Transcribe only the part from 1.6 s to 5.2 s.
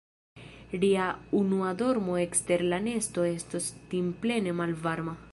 dormo ekster la nesto estos timplene malvarma.